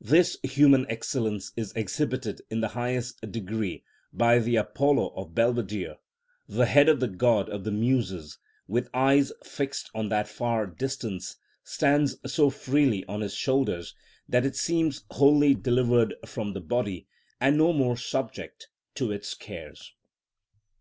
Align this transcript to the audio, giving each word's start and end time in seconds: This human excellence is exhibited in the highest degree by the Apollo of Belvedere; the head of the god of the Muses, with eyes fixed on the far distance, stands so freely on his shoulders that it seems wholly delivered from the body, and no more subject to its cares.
This 0.00 0.38
human 0.42 0.90
excellence 0.90 1.52
is 1.56 1.72
exhibited 1.76 2.42
in 2.50 2.60
the 2.60 2.66
highest 2.74 3.20
degree 3.30 3.84
by 4.12 4.40
the 4.40 4.56
Apollo 4.56 5.12
of 5.14 5.36
Belvedere; 5.36 5.98
the 6.48 6.66
head 6.66 6.88
of 6.88 6.98
the 6.98 7.06
god 7.06 7.48
of 7.48 7.62
the 7.62 7.70
Muses, 7.70 8.38
with 8.66 8.90
eyes 8.92 9.30
fixed 9.44 9.88
on 9.94 10.08
the 10.08 10.24
far 10.24 10.66
distance, 10.66 11.36
stands 11.62 12.16
so 12.26 12.50
freely 12.50 13.04
on 13.06 13.20
his 13.20 13.34
shoulders 13.36 13.94
that 14.28 14.44
it 14.44 14.56
seems 14.56 15.04
wholly 15.12 15.54
delivered 15.54 16.16
from 16.26 16.54
the 16.54 16.60
body, 16.60 17.06
and 17.40 17.56
no 17.56 17.72
more 17.72 17.96
subject 17.96 18.66
to 18.96 19.12
its 19.12 19.32
cares. 19.34 19.92